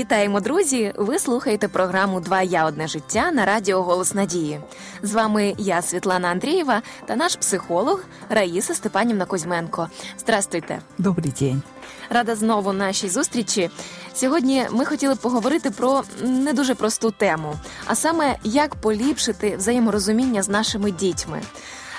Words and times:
Вітаємо, 0.00 0.40
друзі! 0.40 0.92
Ви 0.96 1.18
слухаєте 1.18 1.68
програму 1.68 2.20
Два 2.20 2.42
я 2.42 2.66
одне 2.66 2.88
життя 2.88 3.30
на 3.30 3.44
радіо 3.44 3.82
Голос 3.82 4.14
Надії. 4.14 4.60
З 5.02 5.12
вами 5.12 5.54
я, 5.58 5.82
Світлана 5.82 6.28
Андрієва, 6.28 6.82
та 7.06 7.16
наш 7.16 7.36
психолог 7.36 8.04
Раїса 8.28 8.74
Степанівна 8.74 9.24
Кузьменко. 9.24 9.88
Здрастуйте! 10.18 10.80
Добрий 10.98 11.32
день. 11.40 11.62
Рада 12.10 12.34
знову 12.34 12.72
нашій 12.72 13.08
зустрічі. 13.08 13.70
Сьогодні 14.14 14.66
ми 14.70 14.84
хотіли 14.84 15.16
поговорити 15.16 15.70
про 15.70 16.02
не 16.22 16.52
дуже 16.52 16.74
просту 16.74 17.10
тему, 17.10 17.54
а 17.86 17.94
саме 17.94 18.36
як 18.44 18.74
поліпшити 18.74 19.56
взаєморозуміння 19.56 20.42
з 20.42 20.48
нашими 20.48 20.90
дітьми. 20.90 21.42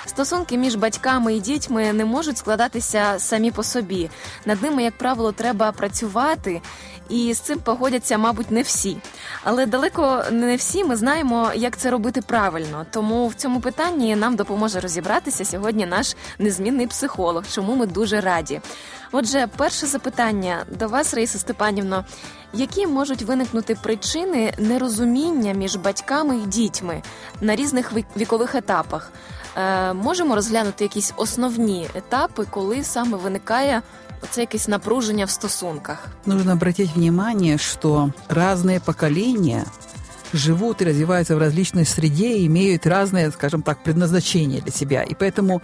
Стосунки 0.06 0.58
між 0.58 0.74
батьками 0.74 1.34
і 1.34 1.40
дітьми 1.40 1.92
не 1.92 2.04
можуть 2.04 2.38
складатися 2.38 3.14
самі 3.18 3.50
по 3.50 3.62
собі. 3.62 4.10
Над 4.46 4.62
ними, 4.62 4.82
як 4.82 4.98
правило, 4.98 5.32
треба 5.32 5.72
працювати, 5.72 6.60
і 7.08 7.34
з 7.34 7.38
цим 7.38 7.58
погодяться, 7.58 8.18
мабуть, 8.18 8.50
не 8.50 8.62
всі. 8.62 8.96
Але 9.44 9.66
далеко 9.66 10.24
не 10.30 10.56
всі 10.56 10.84
ми 10.84 10.96
знаємо, 10.96 11.50
як 11.54 11.76
це 11.76 11.90
робити 11.90 12.22
правильно. 12.22 12.86
Тому 12.90 13.28
в 13.28 13.34
цьому 13.34 13.60
питанні 13.60 14.16
нам 14.16 14.36
допоможе 14.36 14.80
розібратися 14.80 15.44
сьогодні 15.44 15.86
наш 15.86 16.16
незмінний 16.38 16.86
психолог, 16.86 17.44
чому 17.52 17.76
ми 17.76 17.86
дуже 17.86 18.20
раді. 18.20 18.60
Отже, 19.12 19.48
перше 19.56 19.86
запитання 19.86 20.64
до 20.78 20.88
вас, 20.88 21.14
Раїса 21.14 21.38
Степанівно. 21.38 22.04
Які 22.54 22.86
можуть 22.86 23.22
виникнути 23.22 23.74
причини 23.82 24.54
нерозуміння 24.58 25.52
між 25.52 25.76
батьками 25.76 26.36
і 26.36 26.46
дітьми 26.46 27.02
на 27.40 27.56
різних 27.56 27.92
вікових 28.16 28.54
етапах? 28.54 29.12
Е, 29.57 29.93
можемо 29.93 30.35
розглянути 30.35 30.83
якісь 30.83 31.13
основні 31.17 31.87
етапи, 31.95 32.45
коли 32.49 32.83
саме 32.83 33.17
виникає 33.17 33.81
оце 34.23 34.41
якесь 34.41 34.67
напруження 34.67 35.25
в 35.25 35.29
стосунках? 35.29 36.07
Нужно 36.25 36.53
обратить 36.53 36.95
внимание, 36.95 37.57
что 37.57 38.11
разные 38.29 38.79
поколения 38.79 39.65
живут 40.33 40.81
и 40.81 40.85
развиваются 40.85 41.35
в 41.35 41.39
различной 41.39 41.85
среде 41.85 42.37
и 42.37 42.45
имеют 42.45 42.85
разные, 42.85 43.31
скажем 43.31 43.61
так, 43.61 43.83
предназначения 43.83 44.61
для 44.61 44.71
себя. 44.71 45.03
И 45.03 45.13
поэтому 45.13 45.61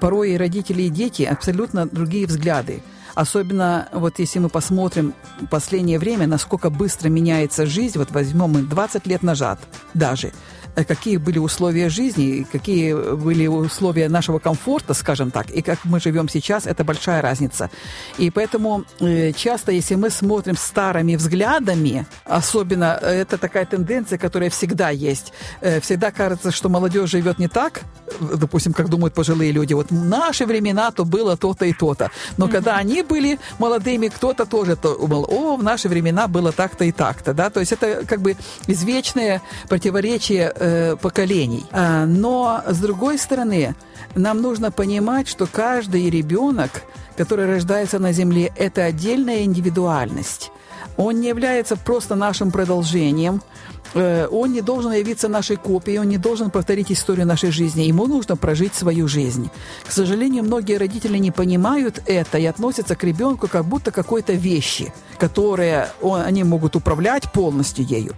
порой 0.00 0.32
и 0.32 0.38
родители, 0.38 0.82
и 0.82 0.88
дети 0.88 1.22
абсолютно 1.22 1.86
другие 1.86 2.26
взгляды. 2.26 2.82
Особенно 3.14 3.88
вот 3.92 4.18
если 4.18 4.40
мы 4.40 4.48
посмотрим 4.48 5.14
в 5.40 5.46
последнее 5.46 5.98
время, 5.98 6.26
насколько 6.26 6.70
быстро 6.70 7.08
меняется 7.08 7.66
жизнь, 7.66 7.98
вот 7.98 8.10
возьмем 8.10 8.50
мы 8.50 8.62
20 8.62 9.06
лет 9.06 9.22
назад 9.22 9.58
даже – 9.94 10.40
Э, 10.59 10.59
какие 10.75 11.17
были 11.17 11.39
условия 11.39 11.89
жизни, 11.89 12.45
какие 12.51 12.93
были 13.15 13.47
условия 13.47 14.09
нашего 14.09 14.39
комфорта, 14.39 14.93
скажем 14.93 15.31
так, 15.31 15.49
и 15.49 15.61
как 15.61 15.79
мы 15.85 15.99
живем 15.99 16.29
сейчас, 16.29 16.65
это 16.65 16.83
большая 16.83 17.21
разница. 17.21 17.69
И 18.17 18.29
поэтому 18.29 18.85
э, 18.99 19.31
часто, 19.33 19.71
если 19.71 19.95
мы 19.95 20.09
смотрим 20.09 20.55
старыми 20.57 21.15
взглядами, 21.15 22.05
особенно 22.25 22.97
э, 23.01 23.21
это 23.21 23.37
такая 23.37 23.65
тенденция, 23.65 24.17
которая 24.17 24.49
всегда 24.49 24.89
есть, 24.89 25.33
всегда 25.81 26.11
кажется, 26.11 26.51
что 26.51 26.69
молодежь 26.69 27.09
живет 27.09 27.39
не 27.39 27.47
так, 27.47 27.81
допустим, 28.19 28.73
как 28.73 28.89
думают 28.89 29.13
пожилые 29.13 29.51
люди, 29.51 29.73
вот 29.73 29.91
в 29.91 29.93
наши 29.93 30.45
времена 30.45 30.91
то 30.91 31.05
было 31.05 31.37
то-то 31.37 31.65
и 31.65 31.73
то-то. 31.73 32.11
Но 32.37 32.45
mm-hmm. 32.45 32.51
когда 32.51 32.75
они 32.77 33.03
были 33.03 33.39
молодыми, 33.59 34.07
кто-то 34.07 34.45
тоже 34.45 34.75
думал, 34.75 35.25
о, 35.29 35.55
в 35.57 35.63
наши 35.63 35.89
времена 35.89 36.27
было 36.27 36.51
так-то 36.51 36.85
и 36.85 36.91
так-то, 36.91 37.33
да, 37.33 37.49
то 37.49 37.59
есть 37.59 37.71
это 37.71 38.05
как 38.05 38.21
бы 38.21 38.35
извечное 38.67 39.41
противоречие 39.69 40.53
э, 40.61 40.95
поколений. 40.95 41.65
А, 41.71 42.05
но, 42.05 42.61
с 42.67 42.79
другой 42.79 43.17
стороны, 43.17 43.75
нам 44.15 44.41
нужно 44.41 44.71
понимать, 44.71 45.27
что 45.27 45.47
каждый 45.47 46.09
ребенок, 46.09 46.83
который 47.17 47.45
рождается 47.45 47.99
на 47.99 48.13
Земле, 48.13 48.53
это 48.55 48.83
отдельная 48.85 49.43
индивидуальность. 49.43 50.51
Он 50.97 51.19
не 51.19 51.27
является 51.27 51.75
просто 51.75 52.15
нашим 52.15 52.51
продолжением, 52.51 53.41
он 53.93 54.53
не 54.53 54.61
должен 54.61 54.93
явиться 54.93 55.27
нашей 55.27 55.57
копией, 55.57 55.99
он 55.99 56.07
не 56.07 56.17
должен 56.17 56.49
повторить 56.49 56.91
историю 56.91 57.27
нашей 57.27 57.51
жизни. 57.51 57.83
Ему 57.83 58.07
нужно 58.07 58.37
прожить 58.37 58.73
свою 58.73 59.07
жизнь. 59.07 59.49
К 59.85 59.91
сожалению, 59.91 60.43
многие 60.43 60.77
родители 60.77 61.17
не 61.17 61.31
понимают 61.31 62.01
это 62.05 62.37
и 62.37 62.45
относятся 62.45 62.95
к 62.95 63.03
ребенку 63.03 63.47
как 63.47 63.65
будто 63.65 63.91
какой-то 63.91 64.33
вещи, 64.33 64.93
которые 65.19 65.87
он, 66.01 66.21
они 66.21 66.43
могут 66.43 66.75
управлять 66.75 67.31
полностью 67.31 67.85
ею. 67.85 68.15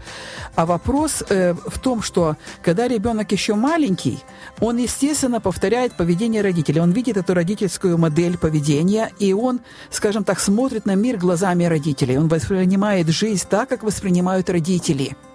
А 0.55 0.65
вопрос 0.65 1.23
э, 1.29 1.53
в 1.53 1.79
том, 1.79 2.01
что 2.01 2.37
когда 2.61 2.87
ребенок 2.87 3.31
еще 3.31 3.55
маленький, 3.55 4.19
он, 4.59 4.77
естественно, 4.77 5.41
повторяет 5.41 5.93
поведение 5.93 6.41
родителей. 6.41 6.81
Он 6.81 6.91
видит 6.91 7.17
эту 7.17 7.33
родительскую 7.33 7.97
модель 7.97 8.37
поведения, 8.37 9.11
и 9.17 9.33
он, 9.33 9.61
скажем 9.89 10.23
так, 10.23 10.39
смотрит 10.39 10.85
на 10.85 10.95
мир 10.95 11.17
глазами 11.17 11.65
родителей. 11.65 12.17
Он 12.17 12.27
воспринимает 12.27 13.07
жизнь 13.09 13.47
так, 13.49 13.69
как 13.69 13.83
воспринимают 13.83 14.49
родители– 14.49 15.17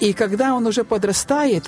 и 0.00 0.12
когда 0.12 0.54
он 0.54 0.66
уже 0.66 0.84
подрастает, 0.84 1.64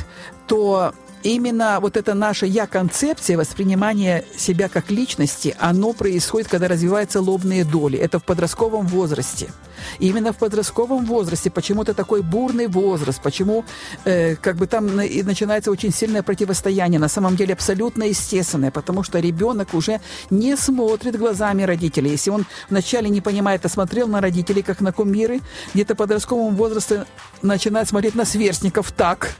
то 0.46 0.94
именно 1.22 1.78
вот 1.80 1.96
эта 1.96 2.14
наша 2.14 2.46
я-концепция, 2.46 3.36
воспринимание 3.36 4.24
себя 4.36 4.68
как 4.68 4.90
личности, 4.90 5.54
оно 5.58 5.92
происходит, 5.92 6.48
когда 6.48 6.68
развиваются 6.68 7.20
лобные 7.20 7.64
доли. 7.64 7.98
Это 7.98 8.18
в 8.18 8.24
подростковом 8.24 8.86
возрасте. 8.86 9.50
Именно 9.98 10.32
в 10.32 10.36
подростковом 10.36 11.04
возрасте 11.04 11.50
почему-то 11.50 11.94
такой 11.94 12.22
бурный 12.22 12.66
возраст, 12.66 13.20
почему 13.22 13.64
э, 14.04 14.36
как 14.36 14.56
бы 14.56 14.66
там 14.66 15.00
и 15.00 15.22
начинается 15.22 15.70
очень 15.70 15.92
сильное 15.92 16.22
противостояние, 16.22 17.00
на 17.00 17.08
самом 17.08 17.36
деле 17.36 17.54
абсолютно 17.54 18.04
естественное, 18.04 18.70
потому 18.70 19.02
что 19.02 19.18
ребенок 19.18 19.74
уже 19.74 20.00
не 20.30 20.56
смотрит 20.56 21.18
глазами 21.18 21.62
родителей. 21.62 22.10
Если 22.10 22.30
он 22.30 22.46
вначале 22.70 23.08
не 23.08 23.20
понимает, 23.20 23.64
а 23.64 23.68
смотрел 23.68 24.08
на 24.08 24.20
родителей 24.20 24.62
как 24.62 24.80
на 24.80 24.92
кумиры, 24.92 25.40
где-то 25.74 25.94
в 25.94 25.98
подростковом 25.98 26.56
возрасте 26.56 27.06
начинает 27.42 27.88
смотреть 27.88 28.14
на 28.14 28.24
сверстников 28.24 28.92
так, 28.92 29.36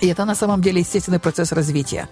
и 0.00 0.06
это 0.06 0.24
на 0.24 0.34
самом 0.34 0.62
деле 0.62 0.80
естественный 0.80 1.18
процесс 1.18 1.52
развития. 1.52 2.08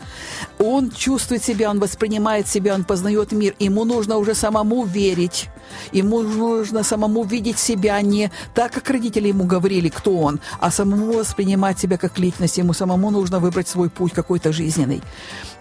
Он 0.59 0.91
чувствует 0.91 1.45
себя, 1.45 1.71
он 1.71 1.79
воспринимает 1.79 2.49
себя, 2.49 2.75
он 2.75 2.85
познает 2.85 3.33
мир. 3.33 3.55
Ему 3.59 3.85
нужно 3.85 4.17
уже 4.17 4.35
самому 4.35 4.85
верить. 4.85 5.49
Ему 5.93 6.23
нужно 6.23 6.83
самому 6.83 7.25
видеть 7.25 7.59
себя 7.59 8.01
не 8.01 8.31
так, 8.55 8.73
как 8.73 8.91
родители 8.91 9.29
ему 9.29 9.45
говорили, 9.45 9.89
кто 9.89 10.17
он, 10.19 10.41
а 10.61 10.71
самому 10.71 11.13
воспринимать 11.13 11.79
себя 11.79 11.99
как 11.99 12.19
личность. 12.19 12.59
Ему 12.59 12.73
самому 12.73 13.11
нужно 13.11 13.39
выбрать 13.39 13.69
свой 13.69 13.91
путь 13.91 14.13
какой-то 14.13 14.53
жизненный. 14.53 15.03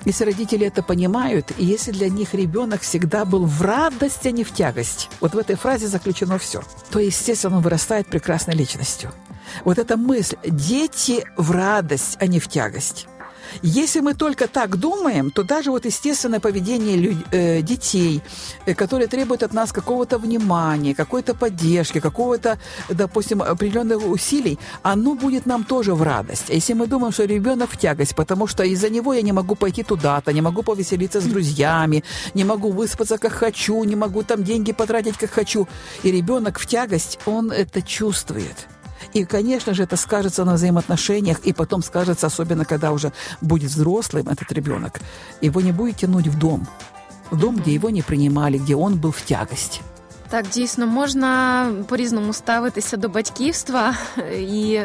Если 0.05 0.25
родители 0.25 0.67
это 0.67 0.83
понимают, 0.83 1.51
и 1.57 1.65
если 1.65 1.91
для 1.91 2.09
них 2.09 2.33
ребенок 2.33 2.81
всегда 2.81 3.25
был 3.25 3.45
в 3.45 3.61
радость, 3.61 4.25
а 4.25 4.31
не 4.31 4.43
в 4.43 4.53
тягость, 4.53 5.09
вот 5.19 5.33
в 5.33 5.37
этой 5.37 5.55
фразе 5.55 5.87
заключено 5.87 6.37
все, 6.37 6.61
то, 6.91 6.99
естественно, 6.99 7.57
он 7.57 7.63
вырастает 7.63 8.07
прекрасной 8.07 8.55
личностью. 8.55 9.11
Вот 9.63 9.77
эта 9.77 9.97
мысль 9.97 10.37
«дети 10.43 11.23
в 11.37 11.51
радость, 11.51 12.17
а 12.19 12.27
не 12.27 12.39
в 12.39 12.47
тягость». 12.47 13.07
Если 13.61 14.01
мы 14.01 14.13
только 14.13 14.47
так 14.47 14.77
думаем, 14.77 15.31
то 15.31 15.43
даже 15.43 15.71
вот 15.71 15.85
естественное 15.85 16.39
поведение 16.39 16.97
люд, 16.97 17.15
э, 17.31 17.61
детей, 17.61 18.21
э, 18.65 18.73
которое 18.73 19.07
требует 19.07 19.43
от 19.43 19.53
нас 19.53 19.71
какого-то 19.71 20.17
внимания, 20.17 20.95
какой-то 20.95 21.33
поддержки, 21.33 21.99
какого-то, 21.99 22.57
допустим, 22.89 23.41
определенных 23.41 24.05
усилий, 24.05 24.59
оно 24.83 25.15
будет 25.15 25.45
нам 25.45 25.63
тоже 25.63 25.93
в 25.93 26.03
радость. 26.03 26.49
А 26.49 26.53
если 26.53 26.73
мы 26.73 26.87
думаем, 26.87 27.13
что 27.13 27.25
ребенок 27.25 27.69
в 27.71 27.77
тягость, 27.77 28.15
потому 28.15 28.47
что 28.47 28.63
из-за 28.63 28.89
него 28.89 29.13
я 29.13 29.21
не 29.21 29.31
могу 29.31 29.55
пойти 29.55 29.83
туда-то, 29.83 30.33
не 30.33 30.41
могу 30.41 30.63
повеселиться 30.63 31.21
с 31.21 31.25
друзьями, 31.25 32.03
не 32.33 32.43
могу 32.43 32.71
выспаться 32.71 33.17
как 33.17 33.31
хочу, 33.31 33.83
не 33.83 33.95
могу 33.95 34.23
там 34.23 34.43
деньги 34.43 34.73
потратить 34.73 35.17
как 35.17 35.31
хочу, 35.31 35.67
и 36.03 36.11
ребенок 36.11 36.59
в 36.59 36.65
тягость, 36.65 37.19
он 37.25 37.51
это 37.51 37.81
чувствует. 37.81 38.67
И, 39.14 39.24
конечно 39.24 39.74
же, 39.74 39.82
это 39.82 39.96
скажется 39.96 40.44
на 40.44 40.54
взаимоотношениях, 40.54 41.38
и 41.46 41.52
потом 41.52 41.82
скажется, 41.82 42.26
особенно 42.26 42.64
когда 42.64 42.92
уже 42.92 43.12
будет 43.40 43.70
взрослым 43.70 44.28
этот 44.28 44.52
ребенок, 44.52 45.00
его 45.40 45.60
не 45.60 45.72
будет 45.72 45.96
тянуть 45.96 46.28
в 46.28 46.38
дом, 46.38 46.66
в 47.30 47.38
дом, 47.38 47.56
где 47.56 47.74
его 47.74 47.90
не 47.90 48.02
принимали, 48.02 48.58
где 48.58 48.74
он 48.74 48.96
был 48.96 49.10
в 49.10 49.22
тягости. 49.22 49.80
Так, 50.30 50.48
дійсно, 50.48 50.86
можна 50.86 51.66
по-різному 51.88 52.32
ставитися 52.32 52.96
до 52.96 53.08
батьківства 53.08 53.94
і 54.38 54.80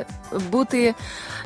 бути 0.52 0.96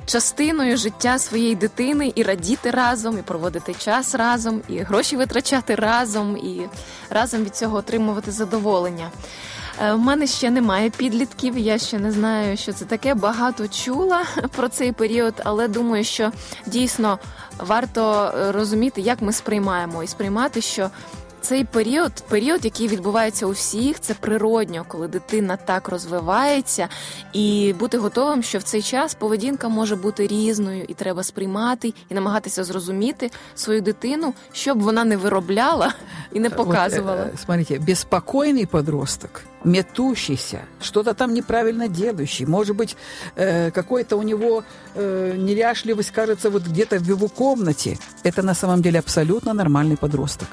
частиною 0.06 0.77
життя 0.77 1.19
своєї 1.19 1.56
дитини, 1.56 2.11
і 2.15 2.23
радіти 2.23 2.71
разом, 2.71 3.17
і 3.17 3.21
проводити 3.21 3.73
час 3.73 4.15
разом, 4.15 4.61
і 4.67 4.79
гроші 4.79 5.17
витрачати 5.17 5.75
разом, 5.75 6.38
і 6.38 6.61
разом 7.09 7.44
від 7.44 7.56
цього 7.56 7.77
отримувати 7.77 8.31
задоволення. 8.31 9.09
У 9.80 9.84
е, 9.84 9.96
мене 9.96 10.26
ще 10.26 10.50
немає 10.50 10.90
підлітків. 10.90 11.58
Я 11.58 11.78
ще 11.78 11.98
не 11.98 12.12
знаю, 12.12 12.56
що 12.56 12.72
це 12.72 12.84
таке. 12.84 13.14
Багато 13.14 13.68
чула 13.68 14.24
про 14.56 14.68
цей 14.68 14.92
період, 14.92 15.34
але 15.44 15.68
думаю, 15.68 16.04
що 16.04 16.32
дійсно 16.66 17.18
варто 17.58 18.32
розуміти, 18.54 19.00
як 19.00 19.22
ми 19.22 19.32
сприймаємо, 19.32 20.02
і 20.02 20.06
сприймати, 20.06 20.60
що 20.60 20.90
цей 21.44 21.63
період, 21.63 22.11
період, 22.29 22.65
який 22.65 22.88
відбувається 22.88 23.45
у 23.45 23.51
всіх, 23.51 24.00
це 24.00 24.13
природньо, 24.13 24.85
коли 24.88 25.07
дитина 25.07 25.57
так 25.65 25.89
розвивається, 25.89 26.88
і 27.33 27.75
бути 27.79 27.97
готовим, 27.97 28.44
що 28.44 28.59
в 28.59 28.63
цей 28.63 28.81
час 28.81 29.13
поведінка 29.13 29.69
може 29.69 29.95
бути 29.95 30.27
різною, 30.27 30.85
і 30.88 30.94
треба 30.94 31.23
сприймати 31.23 31.94
і 32.09 32.13
намагатися 32.13 32.63
зрозуміти 32.63 33.31
свою 33.56 33.81
дитину, 33.81 34.33
щоб 34.51 34.81
вона 34.81 35.03
не 35.03 35.17
виробляла 35.17 35.94
и 36.35 36.39
не 36.39 36.50
показывала. 36.50 37.25
Вот, 37.25 37.39
смотрите, 37.45 37.79
беспокойный 37.79 38.65
подросток, 38.65 39.44
метущийся, 39.63 40.59
что-то 40.81 41.13
там 41.13 41.33
неправильно 41.33 41.88
делающий, 41.88 42.45
может 42.45 42.75
быть, 42.75 42.95
э, 43.35 43.71
какой-то 43.71 44.17
у 44.17 44.23
него 44.23 44.63
э, 44.95 45.33
неряшливость, 45.38 46.11
кажется, 46.11 46.50
вот 46.50 46.63
где-то 46.63 47.00
в 47.00 47.09
его 47.09 47.27
комнате. 47.27 47.97
Это 48.23 48.44
на 48.44 48.53
самом 48.53 48.81
деле 48.81 49.00
абсолютно 49.00 49.53
нормальный 49.53 49.97
подросток. 49.97 50.47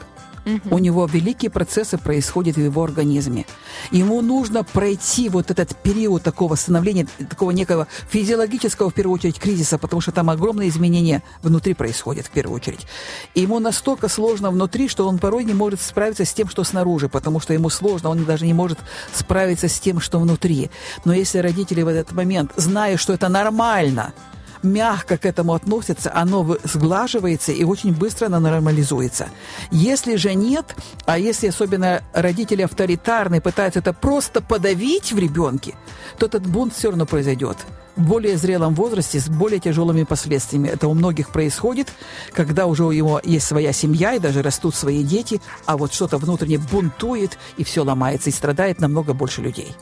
У 0.69 0.77
него 0.79 1.05
великие 1.05 1.51
процессы 1.51 1.97
происходят 1.97 2.55
в 2.55 2.59
его 2.59 2.83
организме. 2.83 3.45
Ему 3.91 4.21
нужно 4.21 4.63
пройти 4.63 5.29
вот 5.29 5.51
этот 5.51 5.75
период 5.75 6.23
такого 6.23 6.55
становления, 6.55 7.07
такого 7.29 7.51
некого 7.51 7.87
физиологического, 8.09 8.89
в 8.89 8.93
первую 8.93 9.15
очередь, 9.15 9.39
кризиса, 9.39 9.77
потому 9.77 10.01
что 10.01 10.11
там 10.11 10.29
огромные 10.29 10.69
изменения 10.69 11.23
внутри 11.43 11.73
происходят, 11.73 12.27
в 12.27 12.31
первую 12.31 12.55
очередь. 12.55 12.87
И 13.35 13.41
ему 13.41 13.59
настолько 13.59 14.07
сложно 14.07 14.51
внутри, 14.51 14.87
что 14.87 15.07
он 15.07 15.19
порой 15.19 15.43
не 15.43 15.53
может 15.53 15.81
справиться 15.81 16.25
с 16.25 16.33
тем, 16.33 16.49
что 16.49 16.63
снаружи, 16.63 17.07
потому 17.09 17.39
что 17.39 17.53
ему 17.53 17.69
сложно, 17.69 18.09
он 18.09 18.25
даже 18.25 18.45
не 18.45 18.53
может 18.53 18.79
справиться 19.13 19.67
с 19.67 19.79
тем, 19.79 19.99
что 19.99 20.19
внутри. 20.19 20.71
Но 21.05 21.13
если 21.13 21.39
родители 21.39 21.81
в 21.81 21.87
этот 21.87 22.11
момент, 22.13 22.51
зная, 22.55 22.97
что 22.97 23.13
это 23.13 23.29
нормально, 23.29 24.13
мягко 24.63 25.17
к 25.17 25.25
этому 25.25 25.53
относится, 25.53 26.11
оно 26.13 26.57
сглаживается 26.63 27.51
и 27.51 27.63
очень 27.63 27.93
быстро 27.93 28.27
оно 28.27 28.39
нормализуется. 28.39 29.29
Если 29.71 30.15
же 30.15 30.33
нет, 30.33 30.75
а 31.05 31.17
если 31.17 31.47
особенно 31.47 32.03
родители 32.13 32.61
авторитарные 32.61 33.41
пытаются 33.41 33.79
это 33.79 33.93
просто 33.93 34.41
подавить 34.41 35.11
в 35.11 35.19
ребенке, 35.19 35.75
то 36.17 36.25
этот 36.25 36.45
бунт 36.45 36.73
все 36.73 36.89
равно 36.89 37.05
произойдет 37.05 37.57
в 37.95 38.07
более 38.07 38.37
зрелом 38.37 38.73
возрасте 38.73 39.19
с 39.19 39.27
более 39.27 39.59
тяжелыми 39.59 40.03
последствиями. 40.03 40.69
Это 40.69 40.87
у 40.87 40.93
многих 40.93 41.29
происходит, 41.29 41.91
когда 42.33 42.65
уже 42.65 42.85
у 42.85 42.91
него 42.91 43.19
есть 43.23 43.45
своя 43.45 43.73
семья 43.73 44.13
и 44.13 44.19
даже 44.19 44.41
растут 44.41 44.75
свои 44.75 45.03
дети, 45.03 45.41
а 45.65 45.77
вот 45.77 45.93
что-то 45.93 46.17
внутренне 46.17 46.57
бунтует 46.57 47.37
и 47.57 47.63
все 47.63 47.83
ломается 47.83 48.29
и 48.29 48.33
страдает 48.33 48.79
намного 48.79 49.13
больше 49.13 49.41
людей. 49.41 49.75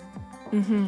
Угу. 0.52 0.88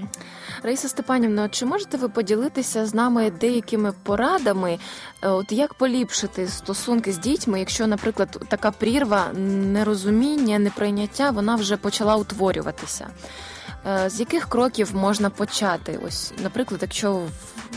Раїса 0.63 0.87
Степанівна, 0.87 1.49
чи 1.49 1.65
можете 1.65 1.97
ви 1.97 2.09
поділитися 2.09 2.85
з 2.85 2.93
нами 2.93 3.31
деякими 3.31 3.93
порадами, 4.03 4.79
е, 5.21 5.27
от 5.27 5.51
як 5.51 5.73
поліпшити 5.73 6.47
стосунки 6.47 7.11
з 7.11 7.17
дітьми, 7.17 7.59
якщо, 7.59 7.87
наприклад, 7.87 8.45
така 8.47 8.71
прірва, 8.71 9.33
нерозуміння, 9.33 10.59
неприйняття 10.59 11.31
вона 11.31 11.55
вже 11.55 11.77
почала 11.77 12.15
утворюватися? 12.15 13.07
Е, 13.87 14.09
з 14.09 14.19
яких 14.19 14.49
кроків 14.49 14.95
можна 14.95 15.29
почати? 15.29 15.99
Ось, 16.07 16.33
наприклад, 16.43 16.81
якщо 16.81 17.21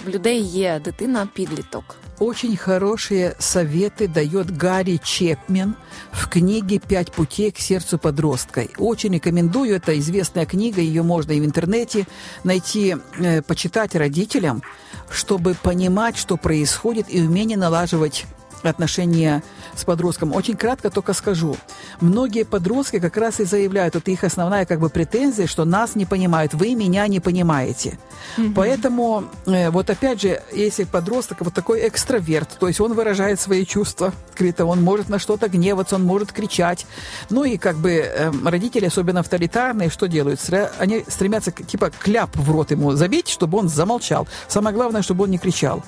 в 0.05 0.09
людей 0.09 0.41
є 0.41 0.81
дитина, 0.85 1.27
підліток. 1.33 1.95
Очень 2.19 2.57
хорошие 2.57 3.35
советы 3.39 4.09
дает 4.09 4.51
Гарри 4.61 4.99
Чепмен 5.01 5.75
в 6.11 6.27
книге 6.27 6.79
«Пять 6.79 7.13
путей 7.13 7.51
к 7.51 7.59
сердцу 7.61 7.97
подростка». 7.97 8.67
Очень 8.77 9.13
рекомендую, 9.13 9.75
это 9.75 9.97
известная 9.97 10.45
книга, 10.45 10.81
ее 10.81 11.01
можно 11.01 11.31
и 11.31 11.39
в 11.39 11.45
интернете 11.45 12.07
найти, 12.43 12.97
э, 13.19 13.41
почитать 13.41 13.95
родителям, 13.95 14.63
чтобы 15.09 15.55
понимать, 15.61 16.17
что 16.17 16.35
происходит, 16.35 17.05
и 17.07 17.21
умение 17.21 17.57
налаживать 17.57 18.25
отношения 18.70 19.42
с 19.74 19.84
подростком. 19.84 20.32
Очень 20.32 20.56
кратко 20.56 20.90
только 20.90 21.12
скажу. 21.12 21.56
Многие 22.00 22.44
подростки 22.44 22.98
как 22.98 23.16
раз 23.16 23.40
и 23.40 23.44
заявляют, 23.44 23.96
это 23.96 24.10
их 24.10 24.24
основная 24.24 24.66
как 24.66 24.80
бы 24.80 24.88
претензия, 24.88 25.46
что 25.46 25.64
нас 25.64 25.94
не 25.94 26.06
понимают, 26.06 26.54
вы 26.54 26.74
меня 26.74 27.06
не 27.06 27.20
понимаете. 27.20 27.98
Mm-hmm. 28.36 28.52
Поэтому 28.54 29.24
э, 29.46 29.70
вот 29.70 29.90
опять 29.90 30.20
же, 30.20 30.42
если 30.52 30.84
подросток 30.84 31.40
вот 31.40 31.54
такой 31.54 31.88
экстраверт, 31.88 32.48
то 32.58 32.68
есть 32.68 32.80
он 32.80 32.94
выражает 32.94 33.40
свои 33.40 33.64
чувства 33.64 34.12
открыто, 34.30 34.64
он 34.64 34.82
может 34.82 35.08
на 35.08 35.18
что-то 35.18 35.48
гневаться, 35.48 35.96
он 35.96 36.04
может 36.04 36.32
кричать. 36.32 36.86
Ну 37.30 37.44
и 37.44 37.56
как 37.56 37.76
бы 37.76 37.92
э, 37.92 38.32
родители, 38.44 38.86
особенно 38.86 39.20
авторитарные, 39.20 39.90
что 39.90 40.06
делают? 40.06 40.40
Они 40.78 41.04
стремятся 41.08 41.52
типа 41.52 41.90
кляп 41.90 42.36
в 42.36 42.50
рот 42.50 42.70
ему 42.70 42.92
забить, 42.92 43.28
чтобы 43.28 43.58
он 43.58 43.68
замолчал. 43.68 44.26
Самое 44.48 44.74
главное, 44.74 45.02
чтобы 45.02 45.24
он 45.24 45.30
не 45.30 45.38
кричал. 45.38 45.82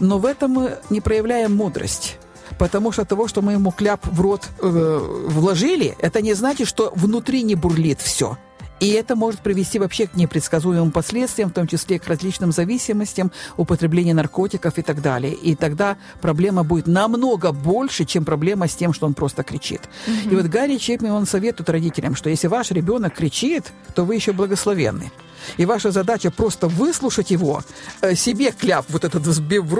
Но 0.00 0.18
в 0.18 0.26
этом 0.26 0.50
мы 0.52 0.78
не 0.90 1.00
проявляем 1.00 1.54
мудрость. 1.56 2.18
Потому 2.58 2.92
что 2.92 3.04
того, 3.04 3.28
что 3.28 3.42
мы 3.42 3.52
ему 3.52 3.70
кляп 3.70 4.06
в 4.06 4.20
рот 4.20 4.48
э, 4.60 4.98
вложили, 5.28 5.96
это 5.98 6.22
не 6.22 6.34
значит, 6.34 6.68
что 6.68 6.92
внутри 6.94 7.42
не 7.42 7.54
бурлит 7.54 8.00
все. 8.00 8.38
И 8.80 8.90
это 8.90 9.16
может 9.16 9.40
привести 9.40 9.78
вообще 9.78 10.06
к 10.06 10.14
непредсказуемым 10.14 10.90
последствиям, 10.90 11.50
в 11.50 11.52
том 11.52 11.66
числе 11.66 11.98
к 11.98 12.06
различным 12.06 12.52
зависимостям, 12.52 13.32
употреблению 13.56 14.14
наркотиков 14.14 14.78
и 14.78 14.82
так 14.82 15.00
далее. 15.00 15.32
И 15.32 15.54
тогда 15.54 15.96
проблема 16.20 16.62
будет 16.62 16.86
намного 16.86 17.52
больше, 17.52 18.04
чем 18.04 18.24
проблема 18.24 18.68
с 18.68 18.74
тем, 18.74 18.92
что 18.92 19.06
он 19.06 19.14
просто 19.14 19.42
кричит. 19.42 19.82
Mm-hmm. 20.06 20.32
И 20.32 20.36
вот 20.36 20.46
Гарри 20.46 20.76
Чепмен, 20.76 21.12
он 21.12 21.26
советует 21.26 21.70
родителям, 21.70 22.14
что 22.14 22.28
если 22.28 22.48
ваш 22.48 22.70
ребенок 22.70 23.14
кричит, 23.14 23.72
то 23.94 24.04
вы 24.04 24.16
еще 24.16 24.32
благословенны. 24.32 25.10
И 25.56 25.64
ваша 25.64 25.90
задача 25.90 26.30
просто 26.30 26.68
выслушать 26.68 27.30
его, 27.30 27.62
э, 28.00 28.14
себе 28.14 28.52
кляп 28.52 28.84
вот 28.88 29.04
этот 29.04 29.22
взбив 29.22 29.64
в 29.64 29.74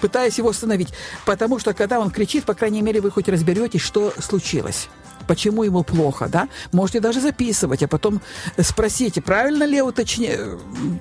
пытаясь 0.00 0.38
его 0.38 0.48
остановить. 0.48 0.88
Потому 1.26 1.58
что 1.58 1.74
когда 1.74 2.00
он 2.00 2.10
кричит, 2.10 2.44
по 2.44 2.54
крайней 2.54 2.82
мере, 2.82 3.00
вы 3.00 3.10
хоть 3.10 3.28
разберетесь, 3.28 3.82
что 3.82 4.12
случилось 4.18 4.88
почему 5.27 5.63
ему 5.63 5.83
плохо, 5.83 6.27
да? 6.27 6.47
Можете 6.71 6.99
даже 6.99 7.21
записывать, 7.21 7.83
а 7.83 7.87
потом 7.87 8.21
спросите, 8.61 9.21
правильно 9.21 9.65
ли 9.65 9.81
уточни... 9.81 10.31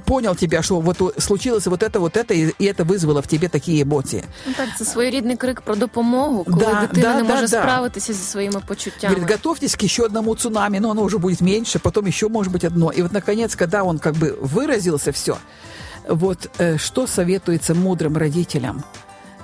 понял 0.05 0.35
тебя, 0.35 0.63
что 0.63 0.81
вот 0.81 1.15
случилось 1.19 1.67
вот 1.67 1.83
это, 1.83 2.01
вот 2.01 2.17
это, 2.17 2.35
и, 2.35 2.65
это 2.65 2.85
вызвало 2.85 3.23
в 3.23 3.29
тебе 3.29 3.49
такие 3.49 3.83
эмоции. 3.83 4.25
Ну, 4.47 4.53
так, 4.57 4.69
це 4.79 4.85
своєрідний 4.85 5.37
крик 5.37 5.61
про 5.61 5.77
допомогу, 5.77 6.45
коли 6.45 6.59
да, 6.59 6.81
дитина 6.81 7.13
да, 7.13 7.17
не 7.17 7.23
може 7.23 7.41
да, 7.41 7.61
справитися 7.61 8.13
зі 8.13 8.23
своїми 8.23 8.61
почуттями. 8.67 9.15
Говорит, 9.15 9.37
готовьтесь 9.37 9.77
к 9.77 9.85
еще 9.85 10.05
одному 10.05 10.35
цунами, 10.37 10.81
но 10.81 10.91
оно 10.91 11.03
уже 11.03 11.19
будет 11.19 11.41
меньше, 11.41 11.79
потом 11.79 12.07
еще 12.07 12.29
может 12.29 12.53
быть 12.53 12.67
одно. 12.67 12.93
И 12.97 13.03
вот, 13.03 13.13
наконец, 13.13 13.55
когда 13.55 13.83
он 13.83 13.99
как 13.99 14.15
бы 14.15 14.37
выразился 14.41 15.13
все, 15.13 15.37
вот 16.09 16.51
э, 16.59 16.79
что 16.79 17.07
советуется 17.07 17.75
мудрым 17.75 18.17
родителям – 18.17 18.95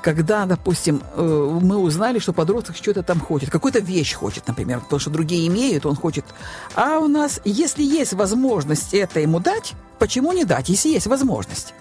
когда, 0.08 0.46
допустим, 0.46 1.04
э, 1.16 1.60
мы 1.62 1.76
узнали, 1.76 2.20
что 2.20 2.32
подросток 2.32 2.78
что-то 2.78 3.04
там 3.04 3.20
хочет, 3.20 3.50
какую-то 3.50 3.80
вещь 3.80 4.14
хочет, 4.14 4.48
например, 4.48 4.80
потому 4.80 5.02
что 5.02 5.10
другие 5.10 5.46
имеют, 5.48 5.86
он 5.86 5.98
хочет. 5.98 6.24
А 6.76 7.00
у 7.00 7.10
нас, 7.10 7.42
если 7.44 7.84
есть 7.84 8.14
возможность 8.14 8.94
это 8.94 9.20
ему 9.20 9.42
дать, 9.42 9.74
почему 10.00 10.32
не 10.32 10.46
дать, 10.46 10.70
если 10.70 10.88
есть 10.88 11.08
возможность? 11.08 11.74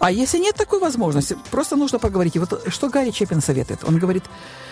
А 0.00 0.10
если 0.10 0.38
нет 0.38 0.56
такой 0.56 0.80
возможности, 0.80 1.36
просто 1.52 1.76
нужно 1.76 2.00
поговорить. 2.00 2.34
И 2.34 2.40
вот 2.40 2.64
что 2.66 2.88
Гарри 2.88 3.12
Чепин 3.12 3.40
советует? 3.40 3.84
Он 3.84 3.96
говорит, 3.96 4.24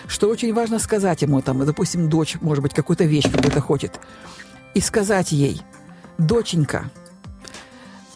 что 0.07 0.27
очень 0.27 0.53
важно 0.53 0.77
сказать 0.77 1.21
ему, 1.21 1.41
там, 1.41 1.65
допустим, 1.65 2.09
дочь, 2.09 2.35
может 2.41 2.61
быть, 2.61 2.73
какую-то 2.73 3.05
вещь 3.05 3.31
какую-то 3.31 3.61
хочет, 3.61 4.01
и 4.73 4.81
сказать 4.81 5.31
ей, 5.31 5.61
доченька, 6.17 6.91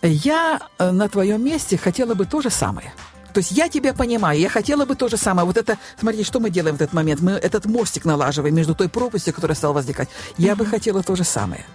я 0.01 0.59
э, 0.79 0.91
на 0.91 1.07
твоем 1.07 1.45
месте 1.45 1.77
хотела 1.77 2.13
бы 2.13 2.25
то 2.25 2.41
же 2.41 2.49
самое– 2.49 2.93
то 3.35 3.39
есть 3.39 3.51
я 3.51 3.67
тебя 3.67 3.93
понимаю, 3.93 4.39
я 4.39 4.47
хотела 4.47 4.85
бы 4.85 4.95
то 4.95 5.09
же 5.09 5.17
самое. 5.17 5.45
Вот 5.45 5.57
это, 5.57 5.77
смотрите, 5.99 6.23
что 6.23 6.39
мы 6.39 6.49
делаем 6.49 6.77
в 6.77 6.81
этот 6.81 6.93
момент? 6.93 7.19
Мы 7.19 7.33
этот 7.33 7.65
мостик 7.65 8.05
налаживаем 8.05 8.55
между 8.55 8.73
той 8.73 8.87
пропастью, 8.87 9.33
которая 9.33 9.57
стала 9.57 9.73
возникать. 9.73 10.07
Я 10.37 10.53
mm-hmm. 10.53 10.55
бы 10.55 10.65
хотела 10.65 11.03
то 11.03 11.17
же 11.17 11.25
самое. 11.25 11.65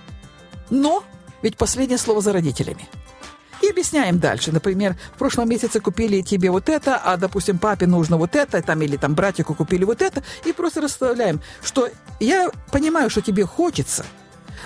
Но 0.71 1.05
ведь 1.43 1.59
последнее 1.59 1.99
слово 1.99 2.23
за 2.23 2.33
родителями. 2.33 2.88
И 3.61 3.69
объясняем 3.69 4.19
дальше. 4.19 4.52
Например, 4.52 4.97
в 5.14 5.19
прошлом 5.19 5.50
месяце 5.50 5.81
купили 5.81 6.23
тебе 6.23 6.50
вот 6.50 6.71
это, 6.71 6.97
а, 6.97 7.19
допустим, 7.19 7.59
папе 7.59 7.87
нужно 7.87 8.17
вот 8.17 8.37
это, 8.37 8.62
там, 8.62 8.81
или 8.81 8.97
там 8.97 9.14
братику 9.14 9.55
купили 9.55 9.85
вот 9.85 10.00
это, 10.00 10.23
и 10.47 10.55
просто 10.55 10.81
расставляем, 10.81 11.43
что 11.62 11.90
я 12.21 12.50
понимаю, 12.73 13.11
что 13.11 13.21
тебе 13.21 13.45
хочется– 13.45 14.07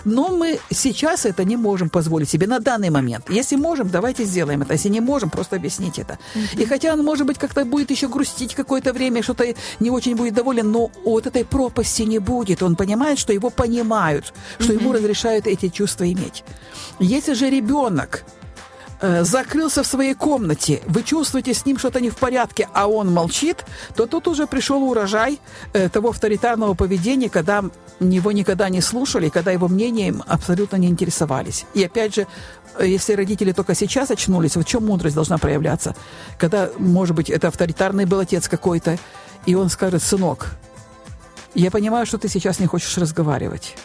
но 0.05 0.29
мы 0.29 0.59
сейчас 0.71 1.27
это 1.27 1.45
не 1.45 1.57
можем 1.57 1.89
позволить 1.89 2.29
себе 2.29 2.47
на 2.47 2.61
данный 2.61 2.91
момент. 2.91 3.31
Если 3.31 3.57
можем, 3.57 3.89
давайте 3.89 4.25
сделаем 4.25 4.63
это. 4.63 4.73
Если 4.73 4.89
не 4.89 5.01
можем, 5.01 5.31
просто 5.31 5.57
объясните 5.57 6.03
это. 6.03 6.19
Mm-hmm. 6.35 6.63
И 6.63 6.67
хотя 6.67 6.93
он, 6.93 7.05
может 7.05 7.27
быть, 7.27 7.39
как-то 7.39 7.65
будет 7.65 7.91
еще 7.91 8.09
грустить 8.09 8.55
какое-то 8.55 8.93
время, 8.93 9.23
что-то 9.23 9.45
не 9.81 9.91
очень 9.91 10.17
будет 10.17 10.35
доволен, 10.35 10.71
но 10.71 10.91
вот 11.05 11.27
этой 11.27 11.45
пропасти 11.45 12.03
не 12.03 12.19
будет. 12.19 12.63
Он 12.63 12.77
понимает, 12.77 13.19
что 13.19 13.33
его 13.33 13.51
понимают, 13.51 14.33
что 14.59 14.73
mm-hmm. 14.73 14.81
ему 14.81 14.93
разрешают 14.93 15.47
эти 15.47 15.69
чувства 15.69 16.11
иметь. 16.11 16.45
Если 16.99 17.35
же 17.35 17.51
ребенок 17.51 18.25
закрылся 19.23 19.83
в 19.83 19.87
своей 19.87 20.15
комнате, 20.15 20.83
вы 20.87 21.03
чувствуете 21.03 21.53
с 21.53 21.67
ним 21.67 21.79
что-то 21.79 22.01
не 22.01 22.11
в 22.11 22.17
порядке, 22.17 22.69
а 22.73 22.87
он 22.87 23.13
молчит, 23.13 23.65
то 23.95 24.07
тут 24.07 24.29
уже 24.29 24.47
пришел 24.47 24.83
урожай 24.83 25.41
э, 25.73 25.89
того 25.89 26.11
авторитарного 26.11 26.75
поведения, 26.75 27.29
когда 27.29 27.65
его 28.01 28.33
никогда 28.33 28.69
не 28.69 28.81
слушали, 28.81 29.29
когда 29.29 29.53
его 29.53 29.69
мнением 29.69 30.23
абсолютно 30.27 30.77
не 30.77 30.89
интересовались. 30.89 31.67
И 31.75 31.85
опять 31.85 32.15
же, 32.15 32.27
э, 32.79 32.87
если 32.87 33.15
родители 33.15 33.53
только 33.53 33.75
сейчас 33.75 34.11
очнулись, 34.11 34.57
в 34.57 34.65
чем 34.65 34.87
мудрость 34.87 35.15
должна 35.15 35.39
проявляться? 35.39 35.95
Когда, 36.39 36.71
может 36.79 37.15
быть, 37.15 37.31
это 37.31 37.49
авторитарный 37.49 38.07
был 38.07 38.21
отец 38.21 38.49
какой-то, 38.49 38.99
и 39.47 39.55
он 39.55 39.69
скажет, 39.69 40.03
сынок, 40.03 40.53
я 41.55 41.71
понимаю, 41.71 42.07
что 42.07 42.19
ты 42.19 42.29
сейчас 42.29 42.59
не 42.59 42.67
хочешь 42.67 42.97
разговаривать. 42.99 43.77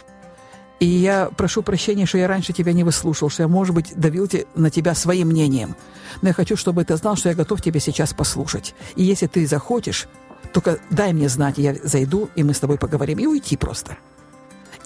И 0.79 0.85
я 0.85 1.29
прошу 1.35 1.61
прощения, 1.61 2.05
что 2.05 2.17
я 2.17 2.27
раньше 2.27 2.53
тебя 2.53 2.71
не 2.71 2.83
выслушал, 2.83 3.29
что 3.29 3.43
я, 3.43 3.47
может 3.47 3.75
быть, 3.75 3.93
давил 3.95 4.29
на 4.55 4.69
тебя 4.69 4.95
своим 4.95 5.27
мнением. 5.27 5.75
Но 6.21 6.29
я 6.29 6.33
хочу, 6.33 6.55
чтобы 6.55 6.85
ты 6.85 6.95
знал, 6.95 7.17
что 7.17 7.29
я 7.29 7.35
готов 7.35 7.61
тебя 7.61 7.79
сейчас 7.79 8.13
послушать. 8.13 8.73
И 8.95 9.03
если 9.03 9.27
ты 9.27 9.45
захочешь, 9.45 10.07
только 10.53 10.79
дай 10.89 11.13
мне 11.13 11.27
знать, 11.29 11.57
я 11.57 11.75
зайду, 11.83 12.29
и 12.35 12.43
мы 12.43 12.53
с 12.53 12.59
тобой 12.59 12.77
поговорим. 12.77 13.19
И 13.19 13.27
уйти 13.27 13.57
просто. 13.57 13.97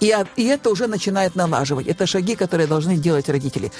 И, 0.00 0.12
и 0.36 0.44
это 0.44 0.70
уже 0.70 0.86
начинает 0.86 1.36
налаживать. 1.36 1.86
Это 1.86 2.06
шаги, 2.06 2.34
которые 2.34 2.66
должны 2.66 2.96
делать 2.96 3.28
родители. 3.28 3.70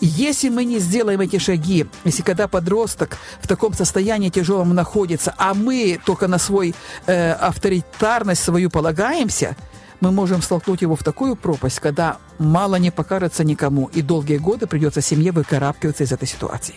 Если 0.00 0.48
мы 0.48 0.64
не 0.64 0.80
сделаем 0.80 1.20
эти 1.20 1.38
шаги, 1.38 1.86
если 2.04 2.22
когда 2.22 2.48
подросток 2.48 3.16
в 3.40 3.46
таком 3.46 3.72
состоянии 3.72 4.28
тяжелом 4.28 4.74
находится, 4.74 5.34
а 5.38 5.54
мы 5.54 6.00
только 6.04 6.26
на 6.26 6.38
свой 6.38 6.74
э, 7.06 7.32
авторитарность 7.32 8.42
свою 8.42 8.70
полагаемся, 8.70 9.56
мы 10.02 10.10
можем 10.10 10.42
столкнуть 10.42 10.82
его 10.82 10.96
в 10.96 11.04
такую 11.04 11.36
пропасть, 11.36 11.78
когда 11.78 12.18
мало 12.38 12.74
не 12.74 12.90
покажется 12.90 13.44
никому, 13.44 13.86
и 13.86 14.02
долгие 14.02 14.38
годы 14.38 14.66
придется 14.66 15.00
семье 15.00 15.30
выкарабкиваться 15.30 16.02
из 16.02 16.10
этой 16.10 16.26
ситуации. 16.26 16.74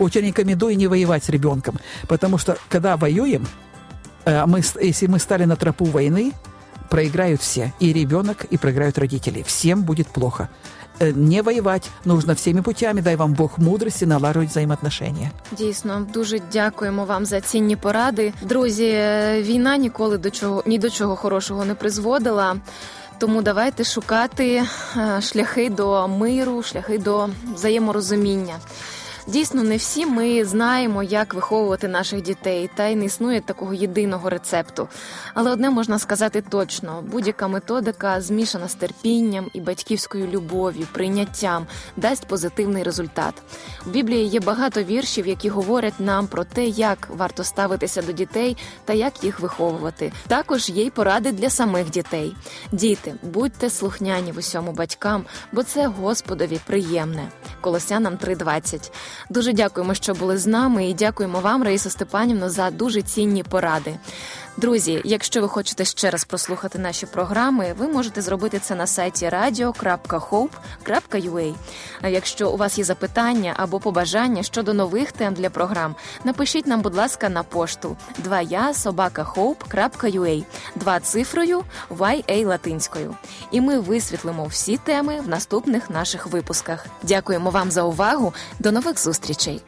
Очень 0.00 0.26
рекомендую 0.26 0.76
не 0.76 0.88
воевать 0.88 1.22
с 1.22 1.28
ребенком, 1.28 1.78
потому 2.08 2.36
что 2.36 2.58
когда 2.68 2.96
воюем, 2.96 3.46
э, 4.24 4.44
мы, 4.46 4.62
если 4.82 5.06
мы 5.06 5.20
стали 5.20 5.44
на 5.44 5.54
тропу 5.54 5.84
войны, 5.84 6.32
проиграют 6.90 7.40
все. 7.40 7.72
И 7.78 7.92
ребенок, 7.92 8.44
и 8.46 8.56
проиграют 8.56 8.98
родители. 8.98 9.44
Всем 9.44 9.84
будет 9.84 10.08
плохо. 10.08 10.50
Э, 11.00 11.12
не 11.16 11.42
воювати, 11.42 11.88
нужно 12.04 12.34
всіми 12.34 12.62
путями. 12.62 13.02
Дай 13.02 13.16
вам 13.16 13.32
Бог 13.32 13.50
мудрості 13.56 14.06
налагодити 14.06 14.46
взаємоотношення. 14.46 15.30
Дійсно, 15.52 16.06
дуже 16.14 16.40
дякуємо 16.52 17.04
вам 17.04 17.26
за 17.26 17.40
цінні 17.40 17.76
поради. 17.76 18.32
Друзі, 18.42 18.90
війна 19.40 19.76
ніколи 19.76 20.18
до 20.18 20.30
чого 20.30 20.62
ні 20.66 20.78
до 20.78 20.90
чого 20.90 21.16
хорошого 21.16 21.64
не 21.64 21.74
призводила. 21.74 22.56
Тому 23.18 23.42
давайте 23.42 23.84
шукати 23.84 24.62
е, 24.96 25.20
шляхи 25.20 25.70
до 25.70 26.08
миру, 26.08 26.62
шляхи 26.62 26.98
до 26.98 27.28
взаєморозуміння. 27.54 28.54
Дійсно, 29.26 29.62
не 29.62 29.76
всі 29.76 30.06
ми 30.06 30.44
знаємо, 30.44 31.02
як 31.02 31.34
виховувати 31.34 31.88
наших 31.88 32.22
дітей, 32.22 32.70
та 32.74 32.86
й 32.86 32.96
не 32.96 33.04
існує 33.04 33.40
такого 33.40 33.74
єдиного 33.74 34.30
рецепту. 34.30 34.88
Але 35.34 35.50
одне 35.50 35.70
можна 35.70 35.98
сказати 35.98 36.44
точно: 36.48 37.04
будь-яка 37.12 37.48
методика, 37.48 38.20
змішана 38.20 38.68
з 38.68 38.74
терпінням 38.74 39.50
і 39.52 39.60
батьківською 39.60 40.26
любов'ю, 40.26 40.86
прийняттям, 40.92 41.66
дасть 41.96 42.26
позитивний 42.26 42.82
результат. 42.82 43.34
У 43.86 43.90
Біблії 43.90 44.26
є 44.26 44.40
багато 44.40 44.82
віршів, 44.82 45.26
які 45.26 45.48
говорять 45.48 46.00
нам 46.00 46.26
про 46.26 46.44
те, 46.44 46.64
як 46.64 47.08
варто 47.16 47.44
ставитися 47.44 48.02
до 48.02 48.12
дітей 48.12 48.56
та 48.84 48.92
як 48.92 49.24
їх 49.24 49.40
виховувати. 49.40 50.12
Також 50.26 50.68
є 50.68 50.84
й 50.84 50.90
поради 50.90 51.32
для 51.32 51.50
самих 51.50 51.90
дітей. 51.90 52.36
Діти, 52.72 53.14
будьте 53.22 53.70
слухняні 53.70 54.32
в 54.32 54.38
усьому 54.38 54.72
батькам, 54.72 55.24
бо 55.52 55.62
це 55.62 55.86
Господові 55.86 56.60
приємне. 56.66 57.28
Колосянам 57.60 58.14
3.20. 58.14 58.90
Дуже 59.29 59.53
дякуємо, 59.53 59.93
що 59.93 60.13
були 60.13 60.37
з 60.37 60.47
нами, 60.47 60.89
і 60.89 60.93
дякуємо 60.93 61.39
вам, 61.39 61.63
Раїса 61.63 61.89
Степанівно, 61.89 62.49
за 62.49 62.71
дуже 62.71 63.01
цінні 63.01 63.43
поради. 63.43 63.95
Друзі, 64.56 65.00
якщо 65.04 65.40
ви 65.40 65.48
хочете 65.48 65.84
ще 65.84 66.10
раз 66.10 66.24
прослухати 66.24 66.78
наші 66.78 67.06
програми, 67.06 67.74
ви 67.78 67.88
можете 67.88 68.22
зробити 68.22 68.58
це 68.58 68.74
на 68.74 68.86
сайті 68.86 69.26
radio.hope.ua. 69.26 71.54
А 72.02 72.08
якщо 72.08 72.50
у 72.50 72.56
вас 72.56 72.78
є 72.78 72.84
запитання 72.84 73.54
або 73.56 73.80
побажання 73.80 74.42
щодо 74.42 74.74
нових 74.74 75.12
тем 75.12 75.34
для 75.34 75.50
програм, 75.50 75.94
напишіть 76.24 76.66
нам, 76.66 76.80
будь 76.80 76.94
ласка, 76.94 77.28
на 77.28 77.42
пошту 77.42 77.96
2я 78.28 78.74
собакаhope.ua, 78.74 80.44
два 80.74 81.00
цифрою 81.00 81.62
YA 81.90 82.46
латинською. 82.46 83.16
І 83.50 83.60
ми 83.60 83.78
висвітлимо 83.78 84.44
всі 84.44 84.76
теми 84.76 85.20
в 85.20 85.28
наступних 85.28 85.90
наших 85.90 86.26
випусках. 86.26 86.86
Дякуємо 87.02 87.50
вам 87.50 87.70
за 87.70 87.82
увагу. 87.82 88.34
До 88.58 88.72
нових 88.72 89.00
зустрічей. 89.00 89.62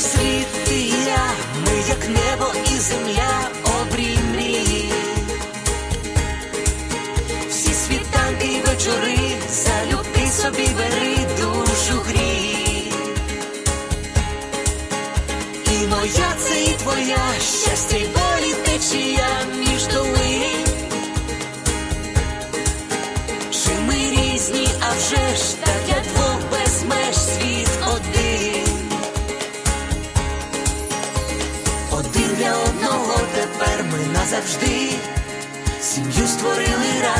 наш 0.00 0.12
світ 0.12 0.70
і 0.70 0.88
я, 1.06 1.30
ми 1.66 1.78
як 1.88 2.08
небо 2.08 2.52
і 2.74 2.78
земля 2.78 3.48
обрій 3.80 4.18
мрії, 4.32 4.92
всі 7.50 7.74
світанки 7.74 8.46
і 8.46 8.60
вечори, 8.60 9.18
залюбки 9.50 10.30
собі 10.30 10.68
бери 10.76 11.16
душу 11.40 12.02
грій, 12.06 12.92
і 15.66 15.86
моя 15.86 16.34
це 16.38 16.62
і 16.62 16.74
твоя 16.82 17.24
щастя 17.64 17.96
й 17.96 18.04
болі 18.04 18.54
течія 18.64 19.28
між 19.58 19.86
долин. 19.86 20.66
Чи 23.50 23.70
ми 23.86 23.94
різні, 23.94 24.68
а 24.80 24.90
вже 24.96 25.36
ж 25.36 25.56
так. 25.64 25.89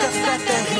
the 0.00 0.08
fact 0.08 0.46
that 0.46 0.79